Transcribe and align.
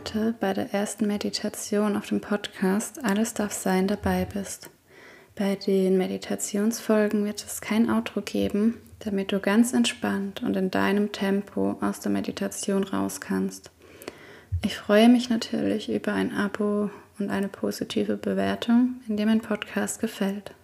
heute 0.00 0.34
bei 0.40 0.54
der 0.54 0.72
ersten 0.72 1.06
Meditation 1.06 1.94
auf 1.94 2.06
dem 2.06 2.22
Podcast 2.22 3.04
Alles 3.04 3.34
darf 3.34 3.52
sein 3.52 3.86
dabei 3.86 4.24
bist. 4.24 4.70
Bei 5.34 5.56
den 5.56 5.98
Meditationsfolgen 5.98 7.26
wird 7.26 7.44
es 7.44 7.60
kein 7.60 7.90
Outro 7.90 8.22
geben, 8.22 8.78
damit 9.00 9.30
du 9.30 9.40
ganz 9.40 9.74
entspannt 9.74 10.42
und 10.42 10.56
in 10.56 10.70
deinem 10.70 11.12
Tempo 11.12 11.76
aus 11.82 12.00
der 12.00 12.10
Meditation 12.10 12.84
raus 12.84 13.20
kannst. 13.20 13.72
Ich 14.64 14.78
freue 14.78 15.10
mich 15.10 15.28
natürlich 15.28 15.92
über 15.92 16.14
ein 16.14 16.32
Abo 16.32 16.88
und 17.18 17.28
eine 17.28 17.48
positive 17.48 18.16
Bewertung, 18.16 18.94
wenn 19.06 19.18
dir 19.18 19.26
mein 19.26 19.42
Podcast 19.42 20.00
gefällt. 20.00 20.54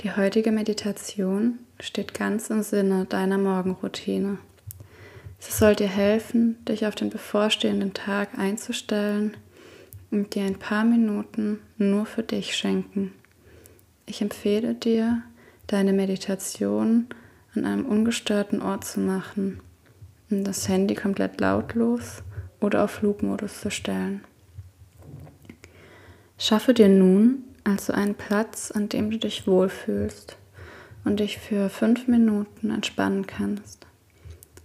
Die 0.00 0.14
heutige 0.14 0.52
Meditation 0.52 1.60
steht 1.80 2.12
ganz 2.12 2.50
im 2.50 2.62
Sinne 2.62 3.06
deiner 3.06 3.38
Morgenroutine. 3.38 4.36
Sie 5.42 5.50
soll 5.50 5.74
dir 5.74 5.88
helfen, 5.88 6.64
dich 6.66 6.86
auf 6.86 6.94
den 6.94 7.10
bevorstehenden 7.10 7.92
Tag 7.94 8.38
einzustellen 8.38 9.36
und 10.12 10.36
dir 10.36 10.44
ein 10.44 10.60
paar 10.60 10.84
Minuten 10.84 11.58
nur 11.78 12.06
für 12.06 12.22
dich 12.22 12.54
schenken. 12.54 13.12
Ich 14.06 14.22
empfehle 14.22 14.76
dir, 14.76 15.24
deine 15.66 15.92
Meditation 15.92 17.08
an 17.56 17.64
einem 17.64 17.86
ungestörten 17.86 18.62
Ort 18.62 18.84
zu 18.84 19.00
machen 19.00 19.58
und 20.30 20.44
das 20.44 20.68
Handy 20.68 20.94
komplett 20.94 21.40
lautlos 21.40 22.22
oder 22.60 22.84
auf 22.84 22.92
Flugmodus 22.92 23.62
zu 23.62 23.72
stellen. 23.72 24.22
Schaffe 26.38 26.72
dir 26.72 26.88
nun 26.88 27.42
also 27.64 27.92
einen 27.92 28.14
Platz, 28.14 28.70
an 28.70 28.88
dem 28.88 29.10
du 29.10 29.18
dich 29.18 29.48
wohlfühlst 29.48 30.36
und 31.04 31.18
dich 31.18 31.38
für 31.38 31.68
fünf 31.68 32.06
Minuten 32.06 32.70
entspannen 32.70 33.26
kannst. 33.26 33.88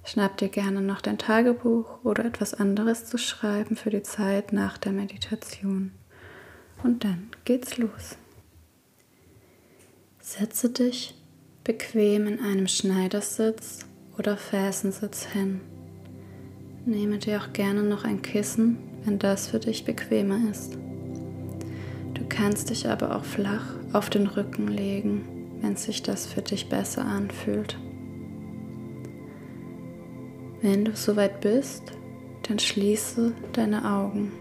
Schnapp 0.08 0.38
dir 0.38 0.48
gerne 0.48 0.82
noch 0.82 1.02
dein 1.02 1.18
Tagebuch 1.18 2.06
oder 2.06 2.24
etwas 2.24 2.54
anderes 2.54 3.04
zu 3.04 3.18
schreiben 3.18 3.76
für 3.76 3.90
die 3.90 4.04
Zeit 4.04 4.54
nach 4.54 4.78
der 4.78 4.94
Meditation. 4.94 5.92
Und 6.82 7.04
dann 7.04 7.30
geht's 7.44 7.78
los. 7.78 8.16
Setze 10.22 10.70
dich 10.70 11.14
bequem 11.66 12.26
in 12.26 12.40
einem 12.40 12.70
Schneidersitz 12.70 13.80
oder 14.18 14.38
Fersensitz 14.38 15.26
hin. 15.26 15.60
Nehme 16.86 17.18
dir 17.18 17.42
auch 17.42 17.52
gerne 17.52 17.84
noch 17.84 18.06
ein 18.06 18.22
Kissen, 18.22 18.78
wenn 19.04 19.20
das 19.20 19.50
für 19.50 19.60
dich 19.60 19.84
bequemer 19.84 20.40
ist. 20.50 20.78
Du 22.14 22.26
kannst 22.30 22.70
dich 22.70 22.88
aber 22.88 23.14
auch 23.14 23.26
flach 23.26 23.74
auf 23.92 24.10
den 24.10 24.28
Rücken 24.28 24.70
legen, 24.70 25.60
wenn 25.60 25.76
sich 25.76 26.02
das 26.02 26.28
für 26.28 26.42
dich 26.42 26.70
besser 26.70 27.04
anfühlt. 27.04 27.78
Wenn 30.62 30.86
du 30.86 30.96
soweit 30.96 31.40
bist, 31.42 31.92
dann 32.48 32.58
schließe 32.58 33.32
deine 33.54 33.86
Augen. 33.86 34.32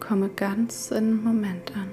Komme 0.00 0.28
ganz 0.30 0.90
im 0.90 1.22
Moment 1.22 1.72
an. 1.76 1.90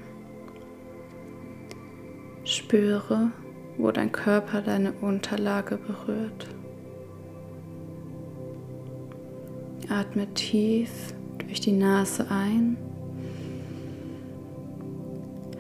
Spüre, 2.44 3.32
wo 3.78 3.92
dein 3.92 4.12
Körper 4.12 4.62
deine 4.62 4.92
Unterlage 5.02 5.78
berührt. 5.78 6.48
Atme 9.90 10.34
tief 10.34 11.14
durch 11.38 11.62
die 11.62 11.74
Nase 11.74 12.26
ein. 12.32 12.76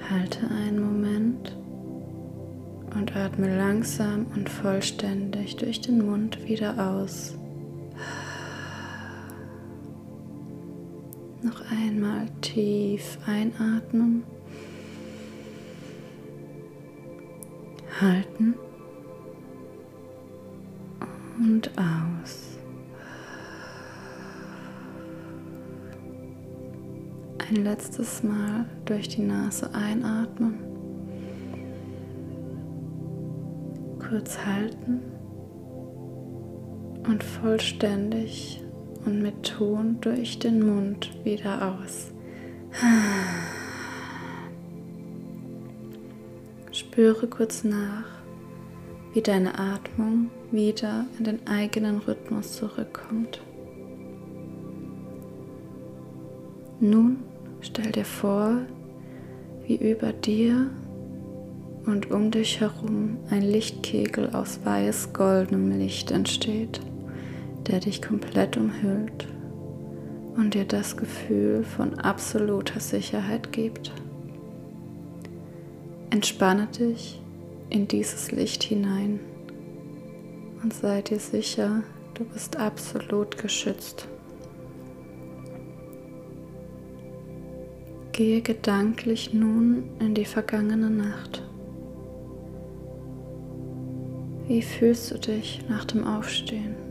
Halte 0.09 0.47
einen 0.49 0.81
Moment 0.81 1.55
und 2.95 3.15
atme 3.15 3.55
langsam 3.55 4.25
und 4.35 4.49
vollständig 4.49 5.57
durch 5.57 5.81
den 5.81 6.05
Mund 6.05 6.43
wieder 6.47 6.73
aus. 6.91 7.37
Noch 11.41 11.61
einmal 11.71 12.27
tief 12.41 13.19
einatmen. 13.25 14.23
Halten. 18.01 18.55
Und 21.39 21.71
aus. 21.77 22.57
Ein 27.49 27.63
letztes 27.63 28.23
Mal 28.23 28.65
durch 28.85 29.07
die 29.07 29.21
Nase 29.21 29.73
einatmen. 29.73 30.55
Kurz 33.99 34.37
halten 34.43 35.01
und 37.07 37.23
vollständig 37.23 38.61
und 39.05 39.21
mit 39.21 39.43
Ton 39.43 39.97
durch 40.01 40.39
den 40.39 40.65
Mund 40.65 41.11
wieder 41.23 41.79
aus. 41.79 42.11
Spüre 46.71 47.27
kurz 47.27 47.63
nach, 47.63 48.05
wie 49.13 49.21
deine 49.21 49.57
Atmung 49.57 50.29
wieder 50.51 51.05
in 51.17 51.25
den 51.25 51.47
eigenen 51.47 51.99
Rhythmus 51.99 52.53
zurückkommt. 52.53 53.41
Nun 56.79 57.17
stell 57.61 57.91
dir 57.91 58.05
vor, 58.05 58.59
wie 59.65 59.75
über 59.75 60.13
dir 60.13 60.69
und 61.85 62.11
um 62.11 62.29
dich 62.31 62.59
herum 62.59 63.17
ein 63.29 63.41
Lichtkegel 63.41 64.29
aus 64.35 64.59
weiß-goldenem 64.63 65.79
Licht 65.79 66.11
entsteht 66.11 66.81
der 67.67 67.79
dich 67.79 68.01
komplett 68.01 68.57
umhüllt 68.57 69.27
und 70.35 70.53
dir 70.53 70.65
das 70.65 70.95
Gefühl 70.95 71.63
von 71.63 71.95
absoluter 71.99 72.79
Sicherheit 72.79 73.51
gibt. 73.51 73.91
Entspanne 76.09 76.67
dich 76.67 77.21
in 77.69 77.87
dieses 77.87 78.31
Licht 78.31 78.63
hinein 78.63 79.19
und 80.63 80.73
sei 80.73 81.01
dir 81.01 81.19
sicher, 81.19 81.83
du 82.13 82.23
bist 82.23 82.55
absolut 82.55 83.37
geschützt. 83.37 84.07
Gehe 88.13 88.41
gedanklich 88.41 89.33
nun 89.33 89.83
in 89.99 90.15
die 90.15 90.25
vergangene 90.25 90.89
Nacht. 90.89 91.43
Wie 94.47 94.61
fühlst 94.61 95.11
du 95.11 95.19
dich 95.19 95.61
nach 95.67 95.85
dem 95.85 96.07
Aufstehen? 96.07 96.86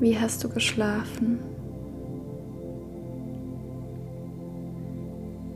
Wie 0.00 0.16
hast 0.16 0.44
du 0.44 0.48
geschlafen? 0.48 1.40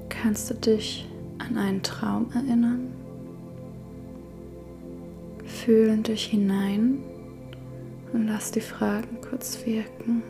Kannst 0.08 0.50
du 0.50 0.54
dich 0.54 1.08
an 1.38 1.56
einen 1.56 1.82
Traum 1.84 2.26
erinnern? 2.34 2.88
Fühlen 5.44 6.02
dich 6.02 6.24
hinein 6.24 6.98
und 8.12 8.26
lass 8.26 8.50
die 8.50 8.60
Fragen 8.60 9.20
kurz 9.20 9.64
wirken. 9.64 10.24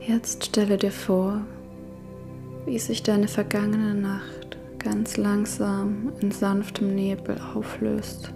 Jetzt 0.00 0.46
stelle 0.46 0.76
dir 0.76 0.90
vor, 0.90 1.42
wie 2.66 2.80
sich 2.80 3.04
deine 3.04 3.28
vergangene 3.28 3.94
Nacht 3.94 4.58
ganz 4.80 5.16
langsam 5.16 6.12
in 6.20 6.32
sanftem 6.32 6.96
Nebel 6.96 7.40
auflöst 7.54 8.32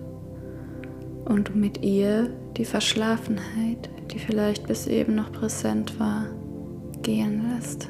und 1.24 1.56
mit 1.56 1.82
ihr 1.82 2.30
die 2.56 2.64
Verschlafenheit, 2.64 3.90
die 4.12 4.18
vielleicht 4.18 4.66
bis 4.66 4.86
eben 4.86 5.14
noch 5.14 5.32
präsent 5.32 5.98
war, 5.98 6.26
gehen 7.02 7.42
lässt. 7.54 7.88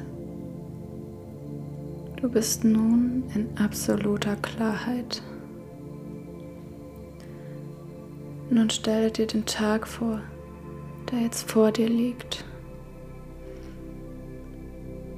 Du 2.21 2.29
bist 2.29 2.63
nun 2.63 3.23
in 3.35 3.49
absoluter 3.57 4.35
Klarheit. 4.37 5.21
Nun 8.49 8.69
stelle 8.69 9.11
dir 9.11 9.27
den 9.27 9.45
Tag 9.45 9.87
vor, 9.87 10.21
der 11.11 11.19
jetzt 11.19 11.51
vor 11.51 11.71
dir 11.71 11.89
liegt. 11.89 12.45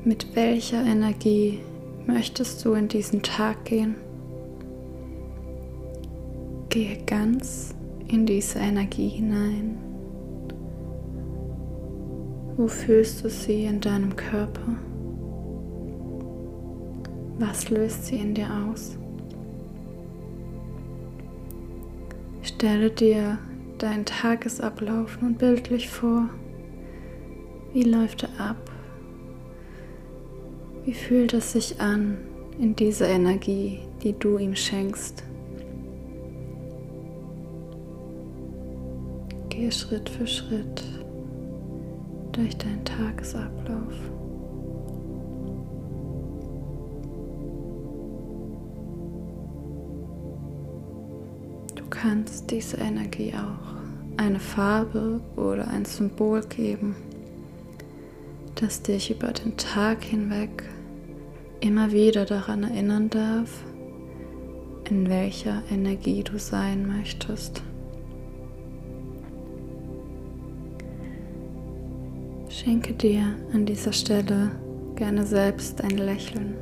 Mit 0.04 0.36
welcher 0.36 0.84
Energie 0.84 1.60
möchtest 2.06 2.64
du 2.66 2.74
in 2.74 2.88
diesen 2.88 3.22
Tag 3.22 3.66
gehen? 3.66 3.96
Gehe 6.69 6.98
ganz 7.06 7.77
in 8.07 8.25
diese 8.25 8.59
Energie 8.59 9.09
hinein. 9.09 9.77
Wo 12.56 12.68
fühlst 12.68 13.24
du 13.24 13.30
sie 13.30 13.65
in 13.65 13.80
deinem 13.80 14.15
Körper? 14.15 14.75
Was 17.39 17.69
löst 17.69 18.07
sie 18.07 18.18
in 18.18 18.33
dir 18.33 18.48
aus? 18.68 18.98
Stelle 22.42 22.89
dir 22.89 23.38
deinen 23.77 24.06
Tagesablauf 24.06 25.21
nun 25.21 25.36
bildlich 25.36 25.89
vor. 25.89 26.30
Wie 27.74 27.83
läuft 27.83 28.24
er 28.24 28.50
ab? 28.50 28.71
Wie 30.86 30.94
fühlt 30.94 31.33
es 31.33 31.51
sich 31.51 31.80
an 31.80 32.18
in 32.57 32.75
dieser 32.75 33.07
Energie, 33.07 33.81
die 34.01 34.13
du 34.13 34.38
ihm 34.38 34.56
schenkst? 34.56 35.27
Gehe 39.57 39.71
Schritt 39.71 40.07
für 40.07 40.27
Schritt 40.27 40.83
durch 42.31 42.56
deinen 42.57 42.86
Tagesablauf. 42.86 43.95
Du 51.74 51.83
kannst 51.89 52.51
diese 52.51 52.77
Energie 52.77 53.33
auch 53.33 54.21
eine 54.21 54.39
Farbe 54.39 55.21
oder 55.36 55.68
ein 55.69 55.86
Symbol 55.86 56.42
geben, 56.42 56.95
das 58.54 58.83
dich 58.83 59.09
über 59.09 59.31
den 59.31 59.57
Tag 59.57 60.04
hinweg 60.04 60.65
immer 61.62 61.92
wieder 61.92 62.25
daran 62.25 62.62
erinnern 62.62 63.09
darf, 63.09 63.63
in 64.88 65.09
welcher 65.09 65.63
Energie 65.71 66.21
du 66.21 66.38
sein 66.38 66.86
möchtest. 66.86 67.63
Schenke 72.50 72.94
dir 72.94 73.36
an 73.54 73.66
dieser 73.66 73.92
Stelle 73.92 74.52
gerne 74.96 75.26
selbst 75.26 75.82
ein 75.82 75.98
Lächeln. 75.98 76.56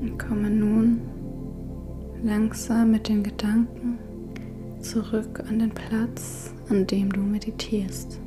Und 0.00 0.18
komme 0.18 0.48
nun 0.48 1.00
langsam 2.22 2.92
mit 2.92 3.08
den 3.08 3.24
Gedanken 3.24 3.98
zurück 4.80 5.42
an 5.48 5.58
den 5.58 5.70
Platz, 5.70 6.52
an 6.70 6.86
dem 6.86 7.12
du 7.12 7.20
meditierst. 7.20 8.18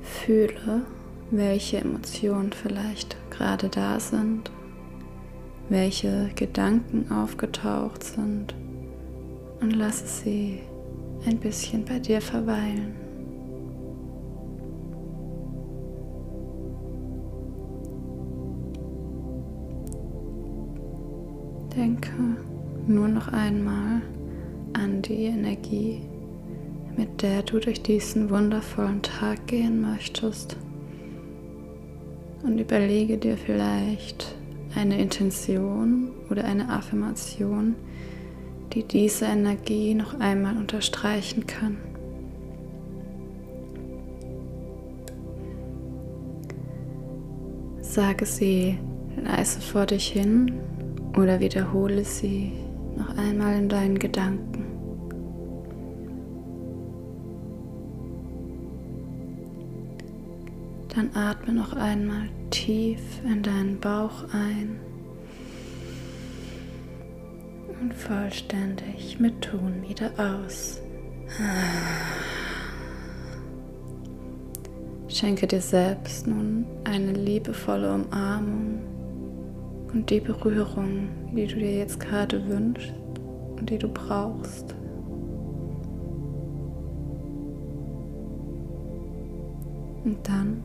Fühle, 0.00 0.82
welche 1.30 1.78
Emotionen 1.78 2.52
vielleicht 2.52 3.16
gerade 3.30 3.68
da 3.68 4.00
sind, 4.00 4.50
welche 5.68 6.30
Gedanken 6.36 7.10
aufgetaucht 7.12 8.02
sind 8.02 8.54
und 9.60 9.72
lasse 9.72 10.06
sie 10.06 10.60
ein 11.26 11.38
bisschen 11.38 11.84
bei 11.84 11.98
dir 11.98 12.20
verweilen. 12.20 12.94
Denke 21.76 22.12
nur 22.86 23.08
noch 23.08 23.28
einmal 23.28 24.02
an 24.74 25.00
die 25.02 25.24
Energie, 25.24 26.02
mit 26.96 27.22
der 27.22 27.42
du 27.42 27.58
durch 27.60 27.82
diesen 27.82 28.28
wundervollen 28.28 29.02
Tag 29.02 29.46
gehen 29.46 29.80
möchtest. 29.80 30.56
Und 32.42 32.58
überlege 32.58 33.16
dir 33.16 33.36
vielleicht 33.36 34.34
eine 34.74 35.00
Intention 35.00 36.10
oder 36.30 36.44
eine 36.44 36.68
Affirmation, 36.68 37.76
die 38.72 38.84
diese 38.84 39.26
Energie 39.26 39.94
noch 39.94 40.18
einmal 40.18 40.56
unterstreichen 40.56 41.46
kann. 41.46 41.78
Sage 47.80 48.24
sie 48.24 48.78
leise 49.22 49.60
vor 49.60 49.84
dich 49.84 50.08
hin 50.08 50.52
oder 51.16 51.40
wiederhole 51.40 52.04
sie 52.04 52.52
noch 52.96 53.16
einmal 53.18 53.58
in 53.58 53.68
deinen 53.68 53.98
Gedanken. 53.98 54.64
Dann 60.94 61.10
atme 61.14 61.52
noch 61.52 61.74
einmal 61.74 62.28
tief 62.50 63.00
in 63.24 63.42
deinen 63.42 63.80
Bauch 63.80 64.24
ein 64.32 64.78
und 67.82 67.94
vollständig 67.94 69.18
mit 69.18 69.42
Tun 69.42 69.82
wieder 69.86 70.10
aus. 70.16 70.80
Schenke 75.08 75.46
dir 75.46 75.60
selbst 75.60 76.26
nun 76.26 76.64
eine 76.84 77.12
liebevolle 77.12 77.94
Umarmung 77.94 78.80
und 79.92 80.08
die 80.08 80.20
Berührung, 80.20 81.08
die 81.34 81.46
du 81.46 81.56
dir 81.56 81.78
jetzt 81.78 81.98
gerade 81.98 82.46
wünschst 82.46 82.94
und 83.58 83.68
die 83.68 83.78
du 83.78 83.88
brauchst. 83.88 84.74
Und 90.04 90.18
dann 90.22 90.62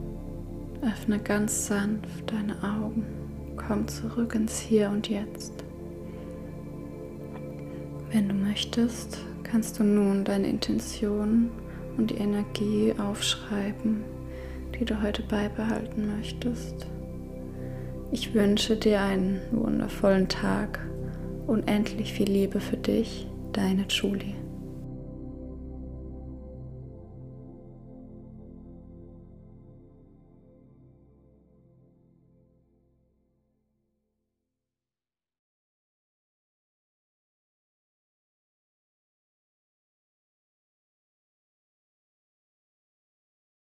öffne 0.81 1.19
ganz 1.19 1.67
sanft 1.67 2.31
deine 2.31 2.55
Augen, 2.63 3.05
komm 3.55 3.87
zurück 3.87 4.35
ins 4.35 4.59
Hier 4.59 4.89
und 4.89 5.09
Jetzt. 5.09 5.66
Wenn 8.11 8.29
du 8.29 8.35
möchtest, 8.35 9.17
kannst 9.43 9.79
du 9.79 9.83
nun 9.83 10.23
deine 10.23 10.47
Intention 10.47 11.49
und 11.97 12.11
die 12.11 12.15
Energie 12.15 12.93
aufschreiben, 12.97 14.03
die 14.79 14.85
du 14.85 15.01
heute 15.01 15.23
beibehalten 15.23 16.15
möchtest. 16.17 16.87
Ich 18.11 18.33
wünsche 18.33 18.77
dir 18.77 19.01
einen 19.01 19.41
wundervollen 19.51 20.29
Tag, 20.29 20.79
unendlich 21.47 22.13
viel 22.13 22.29
Liebe 22.29 22.61
für 22.61 22.77
dich, 22.77 23.27
deine 23.51 23.85
Julie. 23.89 24.35